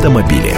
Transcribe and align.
автомобили. 0.00 0.54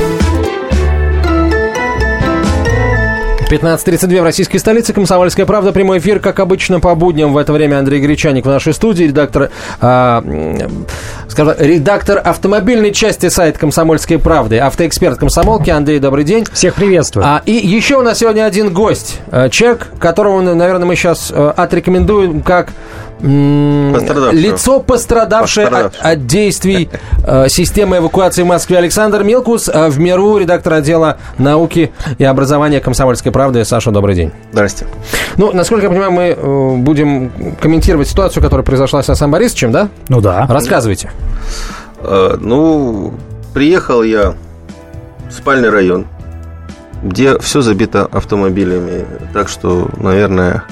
15.32 3.51 4.21
в 4.21 4.25
российской 4.25 4.59
столице. 4.59 4.93
Комсомольская 4.93 5.47
правда. 5.47 5.73
Прямой 5.73 5.99
эфир, 5.99 6.21
как 6.21 6.39
обычно, 6.39 6.79
по 6.79 6.95
будням. 6.95 7.33
В 7.33 7.37
это 7.37 7.53
время 7.53 7.81
Андрей 7.81 8.01
Гречаник 8.01 8.47
в 8.47 8.49
нашей 8.49 8.73
студии. 8.73 9.05
Редактор, 9.05 9.51
э, 9.81 10.69
скажем, 11.29 11.55
редактор 11.59 12.23
автомобильной 12.25 12.93
части 12.93 13.29
сайта 13.29 13.59
«Комсомольской 13.59 14.21
правды». 14.21 14.59
Автоэксперт 14.59 15.19
комсомолки. 15.19 15.71
Андрей, 15.71 15.99
добрый 15.99 16.25
день. 16.25 16.47
Всех 16.53 16.75
приветствую. 16.75 17.27
А, 17.27 17.43
и 17.45 17.53
еще 17.53 17.97
у 17.97 18.03
нас 18.03 18.21
сегодня 18.21 18.45
один 18.45 18.73
гость. 18.73 19.21
Э, 19.33 19.51
человек, 19.51 19.89
которого, 19.99 20.41
наверное, 20.41 20.87
мы 20.87 20.95
сейчас 20.95 21.33
э, 21.35 21.53
отрекомендуем 21.57 22.43
как 22.43 22.69
Пострадавшего. 23.23 24.33
Лицо, 24.33 24.81
пострадавшее 24.81 25.67
от, 25.69 25.95
от 26.01 26.27
действий 26.27 26.91
э, 27.25 27.49
системы 27.49 27.99
эвакуации 27.99 28.43
в 28.43 28.47
Москве. 28.47 28.79
Александр 28.79 29.23
Милкус, 29.23 29.69
э, 29.69 29.89
в 29.89 30.01
МИРУ, 30.01 30.39
редактор 30.39 30.75
отдела 30.75 31.19
науки 31.39 31.93
и 32.19 32.25
образования 32.25 32.81
«Комсомольской 32.81 33.31
правды». 33.31 33.65
Саша, 33.65 33.93
добрый 33.93 34.17
день. 34.17 34.33
Здрасте. 34.51 34.87
Ну, 35.37 35.53
насколько 35.53 35.85
я 35.85 35.91
понимаю, 35.91 36.11
мы 36.11 36.23
э, 36.37 36.77
будем 36.79 37.31
комментировать 37.61 38.09
ситуацию, 38.09 38.43
которая 38.43 38.65
произошла 38.65 39.03
с 39.05 39.09
Асам 39.09 39.31
Борисовичем, 39.31 39.71
да? 39.71 39.89
Ну 40.09 40.21
да. 40.21 40.47
Рассказывайте. 40.49 41.13
Э, 42.01 42.37
ну, 42.41 43.15
приехал 43.55 44.03
я 44.03 44.35
в 45.29 45.33
спальный 45.33 45.71
район, 45.71 46.07
где 47.03 47.39
все 47.39 47.61
забито 47.63 48.07
автомобилями, 48.07 49.05
так 49.33 49.49
что, 49.49 49.91
наверное, 49.97 50.65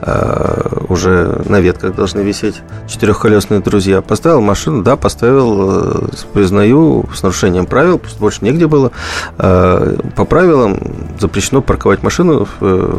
э, 0.00 0.84
уже 0.88 1.42
на 1.46 1.60
ветках 1.60 1.94
должны 1.94 2.20
висеть 2.20 2.62
четырехколесные 2.88 3.60
друзья. 3.60 4.00
Поставил 4.00 4.40
машину, 4.40 4.82
да, 4.82 4.96
поставил, 4.96 6.06
э, 6.06 6.08
признаю, 6.32 7.04
с 7.14 7.22
нарушением 7.22 7.66
правил, 7.66 7.98
просто 7.98 8.18
больше 8.18 8.44
негде 8.44 8.66
было. 8.66 8.90
Э, 9.38 9.96
по 10.14 10.24
правилам 10.24 10.78
запрещено 11.20 11.60
парковать 11.60 12.02
машину 12.02 12.48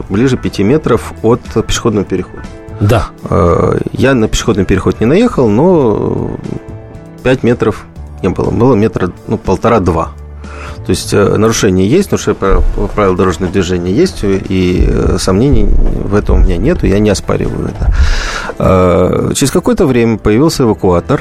ближе 0.10 0.38
5 0.38 0.60
метров 0.60 1.14
от 1.24 1.42
пешеходного 1.66 2.06
перехода. 2.06 2.44
Да. 2.80 3.08
Я 3.92 4.14
на 4.14 4.28
пешеходный 4.28 4.66
переход 4.66 5.00
не 5.00 5.08
наехал, 5.08 5.50
но 5.50 6.38
5 7.24 7.44
метров 7.44 7.86
не 8.22 8.30
было. 8.30 8.52
Было 8.52 8.76
метра, 8.76 9.12
ну, 9.28 9.38
полтора-два. 9.38 10.12
То 10.88 10.92
есть 10.92 11.14
э, 11.14 11.36
нарушение 11.38 11.86
есть, 11.86 12.12
нарушение 12.12 12.40
прав- 12.40 12.92
правил 12.96 13.16
дорожного 13.18 13.52
движения 13.52 13.92
есть, 13.92 14.20
и 14.24 14.86
э, 14.88 15.18
сомнений 15.20 15.66
в 15.66 16.16
этом 16.16 16.38
у 16.38 16.44
меня 16.44 16.56
нету, 16.56 16.88
я 16.88 17.00
не 17.00 17.10
оспариваю 17.10 17.68
это. 17.68 17.94
Э, 18.58 19.34
Через 19.36 19.52
какое-то 19.52 19.86
время 19.86 20.18
появился 20.18 20.64
эвакуатор. 20.64 21.20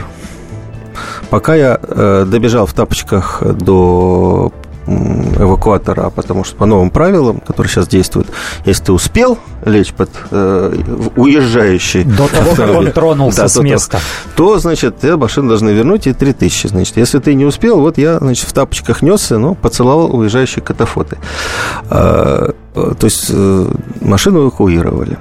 Пока 1.31 1.56
я 1.56 1.81
э, 1.83 2.25
добежал 2.28 2.67
в 2.67 2.75
тапочках 2.75 3.42
до 3.42 4.53
эвакуатора, 4.87 6.11
потому 6.11 6.45
что 6.45 6.56
по 6.56 6.67
новым 6.67 6.91
правилам, 6.91 7.41
которые 7.41 7.70
сейчас 7.70 7.89
действуют, 7.89 8.29
если 8.65 8.84
ты 8.84 8.93
успел 8.93 9.39
лечь 9.65 9.93
под 9.93 10.11
э, 10.31 10.78
уезжающий 11.17 12.05
До 12.05 12.28
того, 12.28 12.55
как 12.55 12.75
он 12.75 12.93
тронулся 12.93 13.43
да, 13.43 13.48
с 13.48 13.61
места. 13.61 14.01
то, 14.37 14.59
значит, 14.59 15.01
тебе 15.01 15.17
машину 15.17 15.48
должны 15.48 15.70
вернуть 15.70 16.06
и 16.06 16.12
3000, 16.12 16.69
значит. 16.69 16.97
Если 16.97 17.19
ты 17.19 17.34
не 17.34 17.45
успел, 17.45 17.81
вот 17.81 17.98
я, 17.98 18.19
значит, 18.19 18.48
в 18.48 18.53
тапочках 18.53 19.03
несся, 19.03 19.39
но 19.39 19.55
поцеловал 19.55 20.15
уезжающие 20.17 20.62
катафоты. 20.62 21.19
А, 21.91 22.53
э, 22.75 22.95
То 22.98 23.05
есть 23.05 23.27
э, 23.31 23.67
машину 24.00 24.43
эвакуировали. 24.43 25.19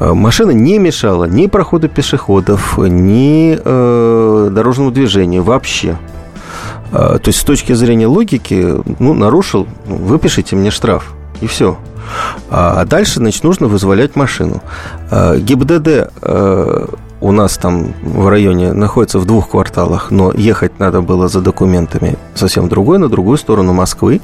А, 0.00 0.14
Машина 0.14 0.50
не 0.50 0.78
мешала 0.78 1.24
ни 1.24 1.46
проходу 1.46 1.88
пешеходов, 1.88 2.78
ни 2.78 3.58
э, 3.62 4.50
дорожному 4.50 4.90
движению 4.90 5.42
вообще. 5.42 5.96
А, 6.92 7.18
То 7.18 7.28
есть 7.28 7.40
с 7.40 7.44
точки 7.44 7.72
зрения 7.72 8.06
логики, 8.06 8.74
ну, 8.98 9.14
нарушил, 9.14 9.66
ну, 9.86 9.96
выпишите 9.96 10.56
мне 10.56 10.70
штраф, 10.70 11.12
и 11.40 11.46
все. 11.46 11.78
А 12.50 12.84
дальше, 12.84 13.14
значит, 13.14 13.44
нужно 13.44 13.66
вызволять 13.66 14.16
машину. 14.16 14.62
А, 15.10 15.36
ГИБДД 15.36 16.10
э, 16.22 16.86
у 17.20 17.32
нас 17.32 17.56
там 17.58 17.94
в 18.02 18.28
районе 18.28 18.72
находится 18.72 19.18
в 19.18 19.26
двух 19.26 19.50
кварталах, 19.50 20.10
но 20.10 20.32
ехать 20.32 20.78
надо 20.78 21.00
было 21.02 21.28
за 21.28 21.40
документами 21.40 22.16
совсем 22.34 22.68
другой, 22.68 22.98
на 22.98 23.08
другую 23.08 23.36
сторону 23.38 23.72
Москвы. 23.72 24.20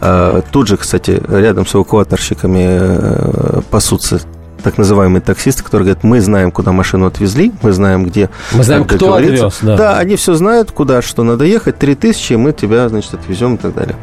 А, 0.00 0.42
Тут 0.50 0.68
же, 0.68 0.76
кстати, 0.76 1.22
рядом 1.28 1.66
с 1.66 1.74
эвакуаторщиками 1.74 2.66
э, 2.68 3.60
пасутся 3.70 4.20
так 4.62 4.78
называемые 4.78 5.20
таксисты, 5.20 5.62
которые 5.62 5.86
говорят, 5.86 6.04
мы 6.04 6.20
знаем, 6.20 6.50
куда 6.50 6.72
машину 6.72 7.06
отвезли, 7.06 7.52
мы 7.62 7.72
знаем, 7.72 8.04
где... 8.04 8.30
Мы 8.52 8.62
знаем, 8.62 8.84
кто 8.84 9.14
отвез, 9.14 9.58
да. 9.62 9.76
Да, 9.76 9.98
они 9.98 10.16
все 10.16 10.34
знают, 10.34 10.70
куда, 10.72 11.02
что 11.02 11.22
надо 11.24 11.44
ехать, 11.44 11.78
3000, 11.78 12.34
мы 12.34 12.52
тебя, 12.52 12.88
значит, 12.88 13.14
отвезем 13.14 13.56
и 13.56 13.58
так 13.58 13.74
далее. 13.74 13.96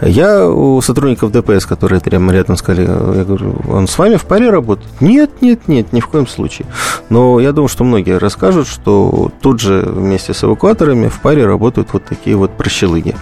Я 0.00 0.48
у 0.48 0.80
сотрудников 0.80 1.32
ДПС, 1.32 1.66
которые 1.66 2.00
прямо 2.00 2.32
рядом 2.32 2.56
сказали, 2.56 2.86
я 2.86 3.24
говорю, 3.24 3.54
он 3.68 3.86
с 3.88 3.98
вами 3.98 4.16
в 4.16 4.24
паре 4.24 4.50
работает? 4.50 4.88
Нет, 5.00 5.42
нет, 5.42 5.68
нет, 5.68 5.92
ни 5.92 6.00
в 6.00 6.08
коем 6.08 6.26
случае. 6.26 6.66
Но 7.08 7.40
я 7.40 7.52
думаю, 7.52 7.68
что 7.68 7.84
многие 7.84 8.18
расскажут, 8.18 8.66
что 8.66 9.30
тут 9.40 9.60
же 9.60 9.82
вместе 9.86 10.34
с 10.34 10.42
эвакуаторами 10.44 11.08
в 11.08 11.20
паре 11.20 11.46
работают 11.46 11.92
вот 11.92 12.04
такие 12.04 12.36
вот 12.36 12.50
прощелыги. 12.56 13.14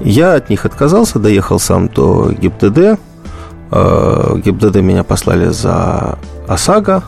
Я 0.00 0.34
от 0.34 0.50
них 0.50 0.66
отказался, 0.66 1.18
доехал 1.18 1.58
сам 1.58 1.88
до 1.88 2.30
ГИБДД. 2.30 3.00
Э, 3.70 4.34
ГИБДД 4.36 4.76
меня 4.76 5.02
послали 5.04 5.48
за 5.48 6.18
ОСАГО, 6.48 7.02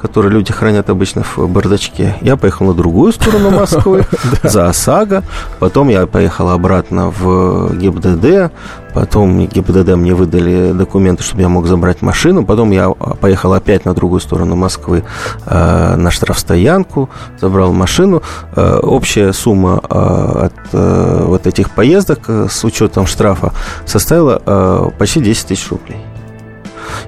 который 0.00 0.30
люди 0.30 0.52
хранят 0.52 0.90
обычно 0.90 1.22
в 1.22 1.38
бардачке. 1.48 2.16
Я 2.20 2.36
поехал 2.36 2.66
на 2.66 2.74
другую 2.74 3.12
сторону 3.12 3.50
Москвы, 3.50 4.04
за 4.42 4.68
ОСАГО. 4.68 5.24
Потом 5.58 5.88
я 5.88 6.06
поехал 6.06 6.50
обратно 6.50 7.10
в 7.10 7.74
ГИБДД. 7.76 8.52
Потом 8.94 9.46
ГИБДД 9.46 9.94
мне 9.96 10.14
выдали 10.14 10.72
документы, 10.72 11.22
чтобы 11.22 11.42
я 11.42 11.48
мог 11.48 11.66
забрать 11.66 12.02
машину. 12.02 12.44
Потом 12.44 12.70
я 12.70 12.90
поехал 12.90 13.52
опять 13.52 13.84
на 13.84 13.94
другую 13.94 14.20
сторону 14.20 14.56
Москвы 14.56 15.04
э, 15.46 15.96
на 15.96 16.10
штрафстоянку, 16.10 17.08
забрал 17.40 17.72
машину. 17.72 18.22
Э, 18.56 18.78
общая 18.82 19.32
сумма 19.32 19.80
э, 19.88 20.46
от 20.46 20.54
э, 20.72 21.24
вот 21.26 21.46
этих 21.46 21.70
поездок 21.70 22.20
э, 22.28 22.46
с 22.50 22.64
учетом 22.64 23.06
штрафа 23.06 23.52
составила 23.86 24.42
э, 24.44 24.90
почти 24.98 25.20
10 25.20 25.46
тысяч 25.46 25.70
рублей. 25.70 25.98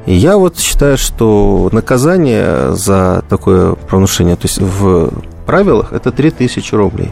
И 0.06 0.14
я 0.14 0.36
вот 0.36 0.58
считаю, 0.58 0.98
что 0.98 1.68
наказание 1.72 2.74
за 2.74 3.24
такое 3.28 3.74
правонарушение, 3.74 4.36
то 4.36 4.46
есть 4.46 4.60
в 4.60 5.10
правилах, 5.46 5.92
это 5.92 6.12
3000 6.12 6.74
рублей. 6.74 7.10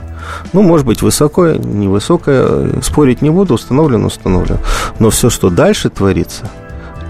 Ну, 0.53 0.62
может 0.62 0.87
быть, 0.87 1.03
высокое, 1.03 1.59
невысокое, 1.59 2.81
спорить 2.83 3.23
не 3.23 3.31
буду, 3.31 3.55
установлено, 3.55 4.06
установлено. 4.06 4.59
Но 4.99 5.11
все, 5.11 5.29
что 5.29 5.51
дальше 5.51 5.91
творится, 5.91 6.49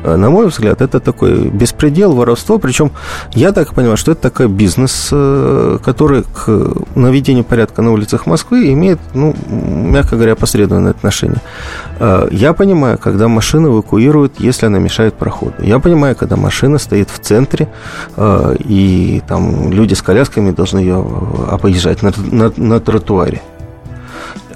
на 0.04 0.30
мой 0.30 0.46
взгляд, 0.46 0.80
это 0.82 1.00
такой 1.00 1.48
беспредел, 1.48 2.12
воровство. 2.14 2.58
Причем 2.58 2.90
я 3.34 3.52
так 3.52 3.74
понимаю, 3.74 3.96
что 3.96 4.12
это 4.12 4.22
такой 4.22 4.48
бизнес, 4.48 5.08
э, 5.12 5.78
который 5.84 6.22
к 6.22 6.48
наведению 6.94 7.44
порядка 7.44 7.82
на 7.82 7.92
улицах 7.92 8.26
Москвы 8.26 8.72
имеет, 8.72 8.98
ну, 9.14 9.34
мягко 9.48 10.16
говоря, 10.16 10.34
посредственное 10.36 10.90
отношение. 10.90 11.40
Э, 12.00 12.28
Я 12.30 12.52
понимаю, 12.52 12.98
когда 12.98 13.28
машину 13.28 13.68
эвакуируют, 13.68 14.40
если 14.40 14.66
она 14.66 14.78
мешает 14.78 15.14
проходу. 15.14 15.54
Я 15.58 15.78
понимаю, 15.78 16.14
когда 16.16 16.36
машина 16.36 16.78
стоит 16.78 17.10
в 17.10 17.18
центре, 17.18 17.68
э, 18.16 18.56
и 18.60 19.22
там 19.26 19.70
люди 19.72 19.94
с 19.94 20.02
колясками 20.02 20.50
должны 20.52 20.78
ее 20.80 21.04
объезжать 21.50 22.02
на, 22.02 22.12
на- 22.30 22.52
на 22.56 22.80
тротуаре. 22.80 23.40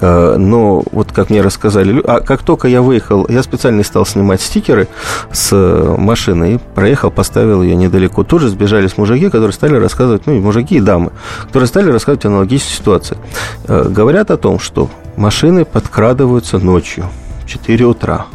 Э, 0.03 0.35
Но 0.37 0.83
вот 0.91 1.13
как 1.13 1.29
мне 1.29 1.41
рассказали, 1.41 2.01
а 2.05 2.19
как 2.19 2.43
только 2.43 2.67
я 2.67 2.81
выехал, 2.81 3.25
я 3.29 3.41
специально 3.41 3.83
стал 3.83 4.05
снимать 4.05 4.41
стикеры 4.41 4.89
с 5.31 5.49
э, 5.53 5.95
машины 5.97 6.55
и 6.55 6.59
проехал, 6.75 7.09
поставил 7.09 7.63
ее 7.63 7.75
недалеко. 7.77 8.23
Тут 8.23 8.41
же 8.41 8.49
сбежались 8.49 8.97
мужики, 8.97 9.29
которые 9.29 9.53
стали 9.53 9.75
рассказывать, 9.77 10.23
ну 10.25 10.33
и 10.33 10.39
мужики, 10.39 10.75
и 10.75 10.81
дамы, 10.81 11.11
которые 11.47 11.67
стали 11.67 11.89
рассказывать 11.89 12.25
аналогичную 12.25 12.75
ситуацию. 12.75 13.17
Э, 13.67 13.87
Говорят 13.87 14.29
о 14.31 14.37
том, 14.37 14.59
что 14.59 14.89
машины 15.15 15.63
подкрадываются 15.63 16.59
ночью 16.59 17.05
в 17.43 17.47
4 17.47 17.85
утра. 17.85 18.25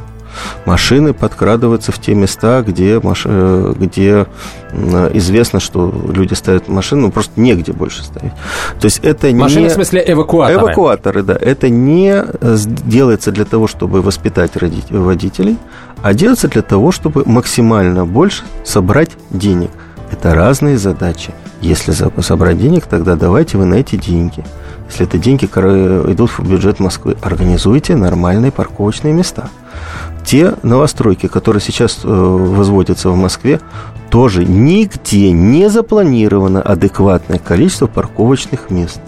Машины 0.64 1.12
подкрадываются 1.12 1.92
в 1.92 1.98
те 1.98 2.14
места, 2.14 2.62
где, 2.62 3.00
маш- 3.00 3.22
э, 3.24 3.74
где 3.78 4.26
известно, 5.14 5.60
что 5.60 5.92
люди 6.08 6.34
ставят 6.34 6.68
машину, 6.68 7.02
ну, 7.02 7.10
просто 7.10 7.40
негде 7.40 7.72
больше 7.72 8.02
ставить. 8.04 8.32
То 8.80 8.84
есть 8.84 8.98
это 8.98 9.30
Машины, 9.34 9.62
не... 9.62 9.68
в 9.68 9.72
смысле, 9.72 10.04
эвакуаторы. 10.06 10.60
Эвакуаторы, 10.60 11.22
да. 11.22 11.36
Это 11.40 11.68
не 11.68 12.12
э, 12.12 12.56
делается 12.84 13.32
для 13.32 13.44
того, 13.44 13.66
чтобы 13.66 14.02
воспитать 14.02 14.52
водителей, 14.90 15.56
а 16.02 16.14
делается 16.14 16.48
для 16.48 16.62
того, 16.62 16.92
чтобы 16.92 17.24
максимально 17.24 18.04
больше 18.04 18.44
собрать 18.64 19.10
денег. 19.30 19.70
Это 20.10 20.34
разные 20.34 20.78
задачи. 20.78 21.32
Если 21.60 21.92
собрать 21.92 22.58
денег, 22.58 22.86
тогда 22.86 23.16
давайте 23.16 23.58
вы 23.58 23.64
на 23.64 23.74
эти 23.74 23.96
деньги. 23.96 24.44
Если 24.88 25.06
это 25.06 25.18
деньги, 25.18 25.46
которые 25.46 26.12
идут 26.12 26.30
в 26.30 26.48
бюджет 26.48 26.80
Москвы, 26.80 27.16
организуйте 27.20 27.94
нормальные 27.94 28.52
парковочные 28.52 29.12
места. 29.12 29.50
Те 30.28 30.52
новостройки, 30.62 31.26
которые 31.26 31.62
сейчас 31.62 32.00
э, 32.04 32.06
возводятся 32.06 33.08
в 33.08 33.16
Москве, 33.16 33.62
тоже 34.10 34.44
нигде 34.44 35.32
не 35.32 35.70
запланировано 35.70 36.60
адекватное 36.60 37.38
количество 37.38 37.86
парковочных 37.86 38.68
мест. 38.68 39.00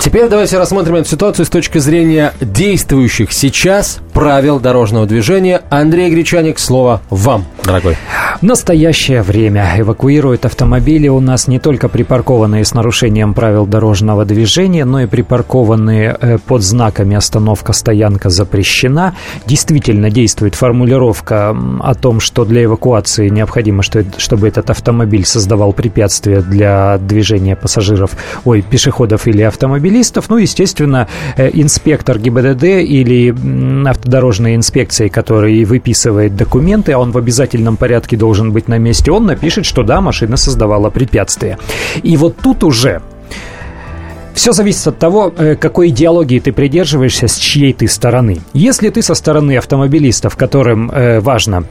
Теперь 0.00 0.28
давайте 0.28 0.58
рассмотрим 0.58 0.96
эту 0.96 1.08
ситуацию 1.08 1.46
с 1.46 1.48
точки 1.48 1.78
зрения 1.78 2.34
действующих 2.40 3.32
сейчас 3.32 4.00
правил 4.12 4.58
дорожного 4.58 5.06
движения. 5.06 5.62
Андрей 5.70 6.10
Гречаник, 6.10 6.58
слово 6.58 7.00
вам, 7.10 7.44
дорогой. 7.62 7.96
Настоящее 8.40 9.22
время 9.22 9.74
эвакуируют 9.78 10.44
автомобили 10.44 11.08
у 11.08 11.18
нас 11.18 11.48
не 11.48 11.58
только 11.58 11.88
припаркованные 11.88 12.64
с 12.64 12.72
нарушением 12.72 13.34
правил 13.34 13.66
дорожного 13.66 14.24
движения, 14.24 14.84
но 14.84 15.00
и 15.00 15.06
припаркованные 15.06 16.16
э, 16.20 16.38
под 16.38 16.62
знаками 16.62 17.16
«Остановка, 17.16 17.72
стоянка 17.72 18.30
запрещена». 18.30 19.16
Действительно 19.44 20.08
действует 20.10 20.54
формулировка 20.54 21.56
о 21.80 21.94
том, 21.96 22.20
что 22.20 22.44
для 22.44 22.62
эвакуации 22.62 23.28
необходимо, 23.28 23.82
чтобы 23.82 24.46
этот 24.46 24.70
автомобиль 24.70 25.24
создавал 25.24 25.72
препятствия 25.72 26.40
для 26.40 26.98
движения 26.98 27.56
пассажиров, 27.56 28.12
ой, 28.44 28.62
пешеходов 28.62 29.26
или 29.26 29.42
автомобилистов. 29.42 30.30
Ну, 30.30 30.36
естественно, 30.36 31.08
э, 31.36 31.50
инспектор 31.54 32.20
ГИБДД 32.20 32.62
или 32.62 33.34
автодорожной 33.84 34.54
инспекции, 34.54 35.08
который 35.08 35.64
выписывает 35.64 36.36
документы, 36.36 36.92
а 36.92 36.98
он 36.98 37.10
в 37.10 37.18
обязательном 37.18 37.76
порядке 37.76 38.16
должен 38.16 38.27
должен 38.28 38.52
быть 38.52 38.68
на 38.68 38.78
месте, 38.78 39.10
он 39.10 39.24
напишет, 39.24 39.64
что 39.64 39.82
да, 39.82 40.02
машина 40.02 40.36
создавала 40.36 40.90
препятствие. 40.90 41.56
И 42.02 42.16
вот 42.18 42.36
тут 42.36 42.62
уже 42.62 43.00
все 44.34 44.52
зависит 44.52 44.86
от 44.86 44.98
того, 44.98 45.32
э, 45.34 45.56
какой 45.56 45.88
идеологии 45.88 46.38
ты 46.38 46.52
придерживаешься, 46.52 47.26
с 47.26 47.36
чьей 47.38 47.72
ты 47.72 47.88
стороны. 47.88 48.40
Если 48.52 48.90
ты 48.90 49.00
со 49.00 49.14
стороны 49.14 49.56
автомобилистов, 49.56 50.36
которым 50.36 50.90
э, 50.90 51.20
важно 51.20 51.64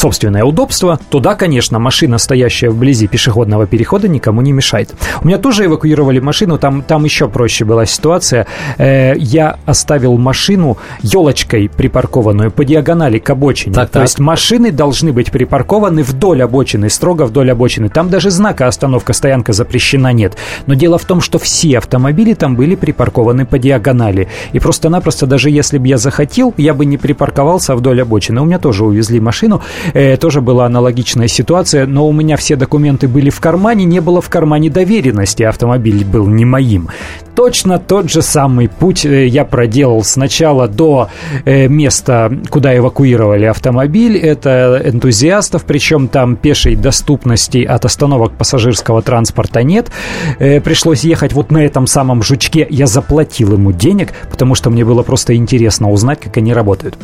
собственное 0.00 0.44
удобство, 0.44 0.98
то 1.10 1.20
да, 1.20 1.34
конечно, 1.34 1.78
машина, 1.78 2.18
стоящая 2.18 2.70
вблизи 2.70 3.06
пешеходного 3.06 3.66
перехода, 3.66 4.08
никому 4.08 4.40
не 4.40 4.52
мешает. 4.52 4.94
У 5.22 5.26
меня 5.26 5.36
тоже 5.36 5.66
эвакуировали 5.66 6.20
машину, 6.20 6.58
там, 6.58 6.82
там 6.82 7.04
еще 7.04 7.28
проще 7.28 7.66
была 7.66 7.84
ситуация. 7.84 8.46
Э, 8.78 9.14
я 9.18 9.58
оставил 9.66 10.16
машину 10.16 10.78
елочкой 11.02 11.68
припаркованную 11.68 12.50
по 12.50 12.64
диагонали 12.64 13.18
к 13.18 13.28
обочине. 13.28 13.74
Так, 13.74 13.88
то 13.88 13.94
так. 13.94 14.02
есть 14.04 14.18
машины 14.18 14.72
должны 14.72 15.12
быть 15.12 15.30
припаркованы 15.30 16.02
вдоль 16.02 16.42
обочины, 16.42 16.88
строго 16.88 17.24
вдоль 17.24 17.50
обочины. 17.50 17.90
Там 17.90 18.08
даже 18.08 18.30
знака 18.30 18.68
остановка, 18.68 19.12
стоянка 19.12 19.52
запрещена 19.52 20.12
нет. 20.14 20.36
Но 20.66 20.74
дело 20.74 20.96
в 20.96 21.04
том, 21.04 21.20
что 21.20 21.38
все 21.38 21.76
автомобили 21.76 22.32
там 22.32 22.56
были 22.56 22.74
припаркованы 22.74 23.44
по 23.44 23.58
диагонали. 23.58 24.28
И 24.54 24.60
просто-напросто, 24.60 25.26
даже 25.26 25.50
если 25.50 25.76
бы 25.76 25.88
я 25.88 25.98
захотел, 25.98 26.54
я 26.56 26.72
бы 26.72 26.86
не 26.86 26.96
припарковался 26.96 27.76
вдоль 27.76 28.00
обочины. 28.00 28.40
У 28.40 28.46
меня 28.46 28.58
тоже 28.58 28.84
увезли 28.84 29.20
машину 29.20 29.60
э, 29.94 30.16
тоже 30.16 30.40
была 30.40 30.66
аналогичная 30.66 31.28
ситуация, 31.28 31.86
но 31.86 32.06
у 32.08 32.12
меня 32.12 32.36
все 32.36 32.56
документы 32.56 33.08
были 33.08 33.30
в 33.30 33.40
кармане, 33.40 33.84
не 33.84 34.00
было 34.00 34.20
в 34.20 34.28
кармане 34.28 34.70
доверенности, 34.70 35.42
автомобиль 35.42 36.04
был 36.04 36.26
не 36.26 36.44
моим. 36.44 36.88
Точно 37.34 37.78
тот 37.78 38.10
же 38.10 38.22
самый 38.22 38.68
путь 38.68 39.04
э, 39.04 39.26
я 39.26 39.44
проделал 39.44 40.02
сначала 40.04 40.68
до 40.68 41.08
э, 41.44 41.68
места, 41.68 42.32
куда 42.50 42.76
эвакуировали 42.76 43.44
автомобиль. 43.46 44.16
Это 44.16 44.80
энтузиастов, 44.84 45.64
причем 45.64 46.08
там 46.08 46.36
пешей 46.36 46.76
доступности 46.76 47.64
от 47.64 47.84
остановок 47.84 48.32
пассажирского 48.32 49.02
транспорта 49.02 49.62
нет. 49.62 49.90
Пришлось 50.38 51.04
ехать 51.04 51.32
вот 51.32 51.50
на 51.50 51.64
этом 51.64 51.86
самом 51.86 52.22
жучке. 52.22 52.66
Я 52.68 52.86
заплатил 52.86 53.52
ему 53.54 53.72
денег, 53.72 54.12
потому 54.30 54.54
что 54.54 54.70
мне 54.70 54.84
было 54.84 55.02
просто 55.02 55.34
интересно 55.34 55.90
узнать, 55.90 56.20
как 56.20 56.36
они 56.36 56.52
работают. 56.52 56.96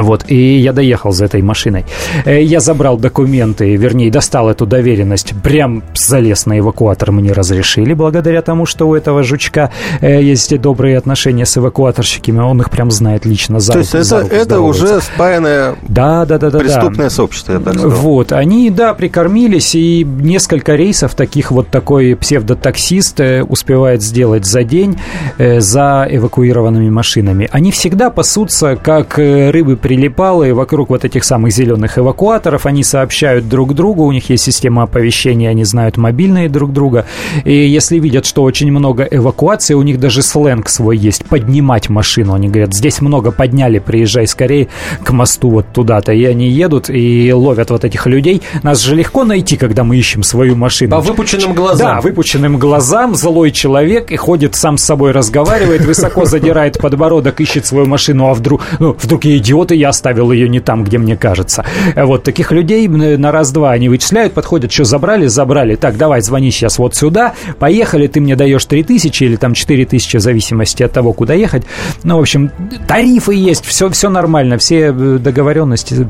Вот, 0.00 0.24
и 0.28 0.58
я 0.58 0.72
доехал 0.72 1.12
за 1.12 1.26
этой 1.26 1.42
машиной. 1.42 1.84
Э, 2.24 2.42
я 2.42 2.60
забрал 2.60 2.98
документы, 2.98 3.76
вернее, 3.76 4.10
достал 4.10 4.48
эту 4.50 4.66
доверенность, 4.66 5.34
прям 5.42 5.82
залез 5.94 6.46
на 6.46 6.58
эвакуатор, 6.58 7.12
мне 7.12 7.32
разрешили, 7.32 7.94
благодаря 7.94 8.42
тому, 8.42 8.66
что 8.66 8.88
у 8.88 8.94
этого 8.94 9.22
жучка 9.22 9.70
э, 10.00 10.22
есть 10.22 10.58
добрые 10.60 10.98
отношения 10.98 11.46
с 11.46 11.56
эвакуаторщиками, 11.56 12.40
он 12.40 12.60
их 12.60 12.70
прям 12.70 12.90
знает 12.90 13.24
лично 13.26 13.60
за 13.60 13.74
То 13.74 13.78
есть 13.78 13.94
это, 13.94 14.16
это 14.16 14.60
уже 14.60 15.00
спаянное 15.00 15.76
да, 15.88 16.24
да, 16.26 16.38
да, 16.38 16.50
да, 16.50 16.58
преступное 16.58 17.06
да. 17.06 17.10
сообщество, 17.10 17.52
я 17.52 17.60
так 17.60 17.74
сказал. 17.74 17.90
Вот, 17.90 18.32
они, 18.32 18.70
да, 18.70 18.94
прикормились, 18.94 19.74
и 19.74 20.04
несколько 20.04 20.74
рейсов 20.74 21.14
таких 21.14 21.50
вот 21.50 21.68
такой 21.68 22.16
псевдотаксист 22.16 23.20
э, 23.20 23.42
успевает 23.42 24.02
сделать 24.02 24.44
за 24.46 24.64
день 24.64 24.98
за 25.38 26.06
эвакуированными 26.10 26.90
машинами. 26.90 27.48
Они 27.52 27.70
всегда 27.70 28.10
пасутся, 28.10 28.76
как 28.76 29.18
рыбы 29.18 29.75
прилипало, 29.76 30.44
и 30.44 30.52
вокруг 30.52 30.90
вот 30.90 31.04
этих 31.04 31.24
самых 31.24 31.52
зеленых 31.52 31.98
эвакуаторов 31.98 32.66
они 32.66 32.82
сообщают 32.82 33.48
друг 33.48 33.74
другу, 33.74 34.04
у 34.04 34.12
них 34.12 34.30
есть 34.30 34.44
система 34.44 34.84
оповещения, 34.84 35.50
они 35.50 35.64
знают 35.64 35.96
мобильные 35.96 36.48
друг 36.48 36.72
друга, 36.72 37.06
и 37.44 37.52
если 37.52 37.98
видят, 37.98 38.26
что 38.26 38.42
очень 38.42 38.70
много 38.70 39.04
эвакуации, 39.04 39.74
у 39.74 39.82
них 39.82 40.00
даже 40.00 40.22
сленг 40.22 40.68
свой 40.68 40.96
есть, 40.96 41.24
поднимать 41.26 41.88
машину, 41.88 42.34
они 42.34 42.48
говорят, 42.48 42.74
здесь 42.74 43.00
много 43.00 43.32
подняли, 43.32 43.78
приезжай 43.78 44.26
скорее 44.26 44.68
к 45.04 45.10
мосту 45.10 45.50
вот 45.50 45.66
туда-то, 45.72 46.12
и 46.12 46.24
они 46.24 46.48
едут 46.48 46.90
и 46.90 47.32
ловят 47.32 47.70
вот 47.70 47.84
этих 47.84 48.06
людей, 48.06 48.42
нас 48.62 48.80
же 48.80 48.94
легко 48.94 49.24
найти, 49.24 49.56
когда 49.56 49.84
мы 49.84 49.96
ищем 49.96 50.22
свою 50.22 50.56
машину. 50.56 50.90
По 50.90 51.00
выпученным 51.00 51.54
глазам. 51.54 51.96
Да, 51.96 52.00
выпученным 52.00 52.58
глазам, 52.58 53.14
злой 53.14 53.50
человек, 53.50 54.10
и 54.10 54.16
ходит 54.16 54.54
сам 54.54 54.78
с 54.78 54.84
собой 54.84 55.12
разговаривает, 55.12 55.84
высоко 55.84 56.24
задирает 56.24 56.78
подбородок, 56.78 57.40
ищет 57.40 57.66
свою 57.66 57.86
машину, 57.86 58.28
а 58.28 58.34
вдруг, 58.34 58.62
ну, 58.78 58.96
вдруг 58.98 59.24
я 59.24 59.36
идиот, 59.36 59.65
вот 59.66 59.72
и 59.72 59.76
я 59.76 59.88
оставил 59.88 60.30
ее 60.30 60.48
не 60.48 60.60
там, 60.60 60.84
где 60.84 60.98
мне 60.98 61.16
кажется. 61.16 61.64
Вот 61.96 62.22
таких 62.22 62.52
людей 62.52 62.86
на 62.86 63.32
раз-два 63.32 63.72
они 63.72 63.88
вычисляют, 63.88 64.32
подходят, 64.32 64.70
что 64.70 64.84
забрали, 64.84 65.26
забрали. 65.26 65.74
Так, 65.74 65.96
давай, 65.96 66.20
звони 66.20 66.52
сейчас 66.52 66.78
вот 66.78 66.94
сюда, 66.94 67.34
поехали, 67.58 68.06
ты 68.06 68.20
мне 68.20 68.36
даешь 68.36 68.64
3 68.64 68.84
тысячи 68.84 69.24
или 69.24 69.34
там 69.34 69.54
4 69.54 69.86
тысячи, 69.86 70.18
в 70.18 70.20
зависимости 70.20 70.84
от 70.84 70.92
того, 70.92 71.12
куда 71.12 71.34
ехать. 71.34 71.64
Ну, 72.04 72.18
в 72.18 72.20
общем, 72.20 72.52
тарифы 72.86 73.34
есть, 73.34 73.64
все, 73.64 73.90
все 73.90 74.08
нормально, 74.08 74.56
все 74.58 74.86
э, 74.86 75.18
договоренности 75.18 76.06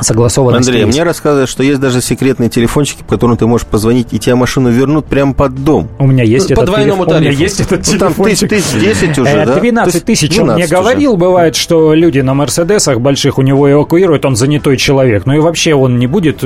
согласованности. 0.00 0.70
Андрей, 0.70 0.84
мне 0.86 1.02
рассказывают, 1.02 1.48
что 1.50 1.62
есть 1.62 1.80
даже 1.80 2.00
секретные 2.00 2.48
телефончики, 2.48 3.02
по 3.02 3.14
которым 3.14 3.36
ты 3.36 3.46
можешь 3.46 3.66
позвонить, 3.66 4.08
и 4.12 4.18
тебя 4.18 4.36
машину 4.36 4.70
вернут 4.70 5.06
прямо 5.06 5.34
под 5.34 5.64
дом. 5.64 5.88
У 5.98 6.06
меня 6.06 6.24
есть 6.24 6.50
ну, 6.50 6.54
этот 6.54 6.74
телефон. 6.74 7.08
У 7.08 7.20
меня 7.20 7.30
есть 7.30 7.60
этот 7.60 7.86
ну, 7.92 7.98
там 7.98 8.14
тысяч, 8.14 8.48
тысяч 8.48 8.80
10 8.80 9.18
уже, 9.18 9.46
12 9.46 9.94
да? 9.94 10.00
тысяч, 10.00 10.38
он 10.38 10.54
мне 10.54 10.66
говорил, 10.66 11.12
уже. 11.12 11.20
бывает, 11.20 11.56
что 11.56 11.94
люди 11.94 12.20
на 12.20 12.34
Мерседесах 12.34 13.00
больших 13.00 13.38
у 13.38 13.42
него 13.42 13.70
эвакуируют, 13.70 14.24
он 14.24 14.36
занятой 14.36 14.76
человек. 14.76 15.26
Ну 15.26 15.34
и 15.34 15.38
вообще 15.38 15.74
он 15.74 15.98
не 15.98 16.06
будет, 16.06 16.42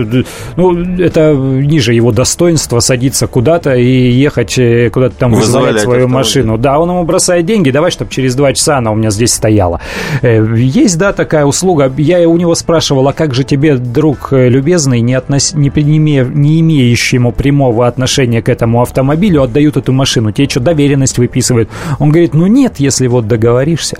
ну, 0.56 0.78
это 0.98 1.32
ниже 1.34 1.94
его 1.94 2.12
достоинства 2.12 2.80
садиться 2.80 3.26
куда-то 3.26 3.74
и 3.74 4.10
ехать 4.10 4.58
э, 4.58 4.90
куда-то 4.90 5.14
там 5.16 5.32
вызволять 5.32 5.80
свою 5.80 6.04
автомобиль. 6.04 6.14
машину. 6.14 6.58
Да, 6.58 6.78
он 6.78 6.90
ему 6.90 7.04
бросает 7.04 7.46
деньги, 7.46 7.70
давай, 7.70 7.90
чтобы 7.90 8.10
через 8.10 8.34
два 8.34 8.52
часа 8.52 8.78
она 8.78 8.92
у 8.92 8.94
меня 8.94 9.10
здесь 9.10 9.32
стояла. 9.32 9.80
Э, 10.22 10.44
есть, 10.56 10.98
да, 10.98 11.12
такая 11.12 11.44
услуга. 11.44 11.92
Я 11.96 12.28
у 12.28 12.36
него 12.36 12.54
спрашивал, 12.54 13.08
а 13.08 13.12
как 13.12 13.34
же 13.34 13.41
тебе, 13.42 13.76
друг 13.76 14.32
э, 14.32 14.48
любезный, 14.48 15.00
не, 15.00 15.14
относ... 15.14 15.54
не, 15.54 15.70
не, 15.74 16.24
не 16.24 16.60
имеющему 16.60 17.32
прямого 17.32 17.86
отношения 17.86 18.42
к 18.42 18.48
этому 18.48 18.82
автомобилю, 18.82 19.42
отдают 19.42 19.76
эту 19.76 19.92
машину. 19.92 20.32
Тебе 20.32 20.48
что, 20.48 20.60
доверенность 20.60 21.18
выписывают? 21.18 21.68
Он 21.98 22.10
говорит, 22.10 22.34
ну 22.34 22.46
нет, 22.46 22.76
если 22.78 23.06
вот 23.06 23.26
договоришься. 23.28 23.98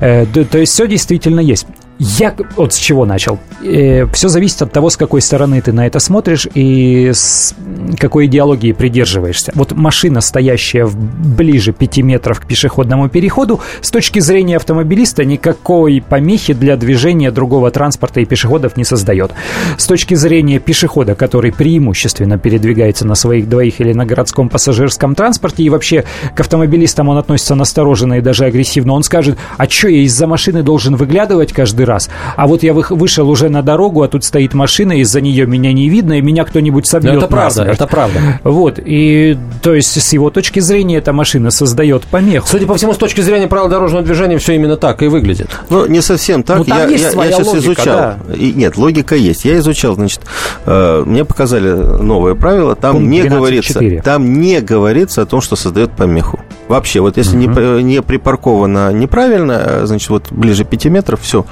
Э, 0.00 0.26
то 0.26 0.58
есть 0.58 0.72
все 0.72 0.86
действительно 0.86 1.40
есть. 1.40 1.66
Я 2.04 2.34
вот 2.56 2.72
с 2.72 2.78
чего 2.78 3.04
начал. 3.04 3.38
Э, 3.62 4.06
все 4.06 4.26
зависит 4.26 4.60
от 4.60 4.72
того, 4.72 4.90
с 4.90 4.96
какой 4.96 5.22
стороны 5.22 5.60
ты 5.60 5.72
на 5.72 5.86
это 5.86 6.00
смотришь 6.00 6.48
и 6.52 7.12
с 7.14 7.54
какой 7.96 8.26
идеологии 8.26 8.72
придерживаешься. 8.72 9.52
Вот 9.54 9.70
машина, 9.72 10.20
стоящая 10.20 10.84
в 10.84 10.96
ближе 10.96 11.72
5 11.72 11.98
метров 11.98 12.40
к 12.40 12.46
пешеходному 12.46 13.08
переходу, 13.08 13.60
с 13.80 13.92
точки 13.92 14.18
зрения 14.18 14.56
автомобилиста 14.56 15.24
никакой 15.24 16.02
помехи 16.06 16.54
для 16.54 16.76
движения 16.76 17.30
другого 17.30 17.70
транспорта 17.70 18.20
и 18.20 18.24
пешеходов 18.24 18.76
не 18.76 18.82
создает. 18.84 19.30
С 19.78 19.86
точки 19.86 20.14
зрения 20.14 20.58
пешехода, 20.58 21.14
который 21.14 21.52
преимущественно 21.52 22.36
передвигается 22.36 23.06
на 23.06 23.14
своих 23.14 23.48
двоих 23.48 23.80
или 23.80 23.92
на 23.92 24.06
городском 24.06 24.48
пассажирском 24.48 25.14
транспорте, 25.14 25.62
и 25.62 25.70
вообще 25.70 26.04
к 26.34 26.40
автомобилистам 26.40 27.08
он 27.10 27.18
относится 27.18 27.54
настороженно 27.54 28.14
и 28.14 28.20
даже 28.20 28.44
агрессивно, 28.44 28.94
он 28.94 29.04
скажет, 29.04 29.38
а 29.56 29.68
что 29.68 29.86
я 29.86 29.98
из-за 29.98 30.26
машины 30.26 30.64
должен 30.64 30.96
выглядывать 30.96 31.52
каждый 31.52 31.86
раз? 31.86 31.91
Раз. 31.92 32.10
А 32.36 32.46
вот 32.46 32.62
я 32.62 32.72
вышел 32.72 33.28
уже 33.28 33.48
на 33.48 33.62
дорогу, 33.62 34.02
а 34.02 34.08
тут 34.08 34.24
стоит 34.24 34.54
машина, 34.54 35.00
из-за 35.00 35.20
нее 35.20 35.46
меня 35.46 35.72
не 35.72 35.88
видно, 35.88 36.14
и 36.14 36.20
меня 36.20 36.44
кто-нибудь 36.44 36.86
собьет. 36.86 37.14
это 37.14 37.26
правда, 37.26 37.62
это 37.62 37.86
правда. 37.86 38.18
Вот, 38.44 38.78
и 38.84 39.36
то 39.62 39.74
есть 39.74 40.00
с 40.00 40.12
его 40.12 40.30
точки 40.30 40.60
зрения 40.60 40.98
эта 40.98 41.12
машина 41.12 41.50
создает 41.50 42.04
помеху. 42.04 42.46
Судя 42.48 42.66
по 42.66 42.74
всему, 42.74 42.92
с 42.94 42.96
точки 42.96 43.20
зрения 43.20 43.46
правил 43.46 43.68
дорожного 43.68 44.04
движения 44.04 44.38
все 44.38 44.54
именно 44.54 44.76
так 44.76 45.02
и 45.02 45.06
выглядит. 45.06 45.48
Ну, 45.70 45.86
не 45.86 46.00
совсем 46.00 46.42
так. 46.42 46.58
Ну, 46.58 46.64
там 46.64 46.78
я, 46.78 46.86
есть 46.86 47.04
я, 47.04 47.10
своя 47.10 47.30
я 47.30 47.36
сейчас 47.36 47.46
логика, 47.46 47.72
изучал. 47.72 47.96
Да. 47.96 48.34
И, 48.34 48.52
нет, 48.52 48.76
логика 48.76 49.14
есть. 49.14 49.44
Я 49.44 49.58
изучал, 49.58 49.94
значит, 49.94 50.20
э, 50.66 51.02
мне 51.06 51.24
показали 51.24 51.70
новое 51.72 52.34
правило, 52.34 52.74
там 52.74 52.96
Пункт 52.96 53.08
не 53.10 53.22
говорится, 53.22 53.80
там 54.02 54.40
не 54.40 54.60
говорится 54.60 55.22
о 55.22 55.26
том, 55.26 55.40
что 55.40 55.56
создает 55.56 55.92
помеху. 55.92 56.40
Вообще, 56.68 57.00
вот 57.00 57.16
если 57.16 57.36
угу. 57.36 57.60
не, 57.60 57.82
не 57.82 58.02
припарковано 58.02 58.92
неправильно, 58.92 59.62
э, 59.64 59.86
значит, 59.86 60.08
вот 60.10 60.30
ближе 60.30 60.64
5 60.64 60.84
метров, 60.86 61.20
все. 61.20 61.44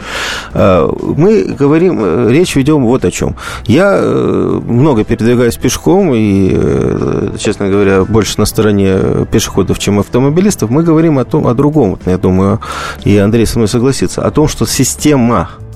Э, 0.54 0.88
мы 1.16 1.44
говорим, 1.44 1.98
э, 2.00 2.30
речь 2.30 2.56
ведем 2.56 2.84
вот 2.84 3.04
о 3.04 3.10
чем. 3.10 3.36
Я 3.64 4.00
много 4.00 5.04
передвигаюсь 5.04 5.56
пешком, 5.56 6.12
и, 6.14 7.38
честно 7.38 7.68
говоря, 7.68 8.04
больше 8.04 8.38
на 8.38 8.46
стороне 8.46 9.26
пешеходов, 9.30 9.78
чем 9.78 9.98
автомобилистов, 9.98 10.70
мы 10.70 10.82
говорим 10.82 11.18
о 11.18 11.24
том, 11.24 11.46
о 11.46 11.54
другом, 11.54 11.98
я 12.06 12.18
думаю, 12.18 12.60
и 13.04 13.16
Андрей 13.16 13.46
со 13.46 13.58
мной 13.58 13.68
согласится, 13.68 14.22
о 14.22 14.30
том, 14.30 14.48
что 14.48 14.66
система 14.66 15.50
Э, 15.60 15.69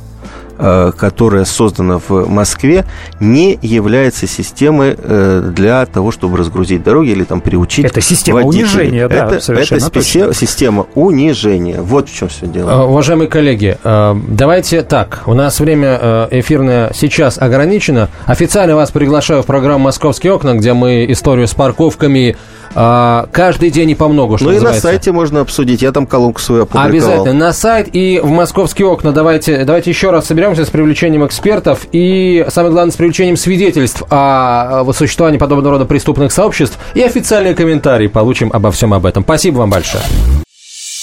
которая 0.96 1.44
создана 1.44 1.98
в 1.98 2.28
Москве, 2.28 2.84
не 3.20 3.58
является 3.62 4.26
системой 4.26 4.96
э, 4.96 5.50
для 5.54 5.84
того, 5.86 6.10
чтобы 6.10 6.38
разгрузить 6.38 6.82
дороги 6.82 7.10
или 7.10 7.24
там 7.24 7.40
приучить 7.40 7.86
Это 7.86 8.00
система 8.00 8.42
водителей. 8.42 8.64
унижения, 8.64 9.08
да, 9.08 9.26
это, 9.26 9.40
совершенно 9.40 9.78
это 9.78 9.90
точно. 9.90 10.34
система 10.34 10.86
унижения. 10.94 11.80
Вот 11.80 12.08
в 12.08 12.14
чем 12.14 12.28
все 12.28 12.46
дело. 12.46 12.70
Э, 12.70 12.84
уважаемые 12.84 13.28
коллеги, 13.28 13.78
давайте 13.82 14.82
так. 14.82 15.22
У 15.26 15.34
нас 15.34 15.58
время 15.60 16.28
эфирное 16.30 16.92
сейчас 16.94 17.38
ограничено. 17.38 18.08
Официально 18.26 18.76
вас 18.76 18.90
приглашаю 18.90 19.42
в 19.42 19.46
программу 19.46 19.84
«Московские 19.84 20.32
окна», 20.32 20.54
где 20.54 20.72
мы 20.72 21.06
историю 21.08 21.46
с 21.48 21.54
парковками 21.54 22.36
а, 22.74 23.28
каждый 23.30 23.70
день 23.70 23.90
и 23.90 23.94
по 23.94 24.08
много, 24.08 24.36
что 24.36 24.46
Ну 24.46 24.52
называется. 24.52 24.88
и 24.88 24.92
на 24.92 24.92
сайте 24.92 25.12
можно 25.12 25.40
обсудить, 25.40 25.82
я 25.82 25.92
там 25.92 26.06
колонку 26.06 26.40
свою 26.40 26.62
опубликовал. 26.62 26.88
Обязательно, 26.88 27.32
на 27.32 27.52
сайт 27.52 27.88
и 27.92 28.20
в 28.22 28.30
«Московские 28.30 28.88
окна» 28.88 29.12
давайте, 29.12 29.64
давайте 29.64 29.90
еще 29.90 30.10
раз 30.10 30.26
соберемся 30.44 30.66
с 30.66 30.70
привлечением 30.70 31.26
экспертов 31.26 31.86
и, 31.90 32.44
самое 32.50 32.70
главное, 32.70 32.92
с 32.92 32.96
привлечением 32.96 33.38
свидетельств 33.38 34.02
о 34.10 34.84
существовании 34.92 35.38
подобного 35.38 35.78
рода 35.78 35.86
преступных 35.86 36.32
сообществ 36.32 36.78
и 36.92 37.00
официальные 37.00 37.54
комментарии 37.54 38.08
получим 38.08 38.50
обо 38.52 38.70
всем 38.70 38.92
об 38.92 39.06
этом. 39.06 39.22
Спасибо 39.22 39.58
вам 39.58 39.70
большое. 39.70 40.04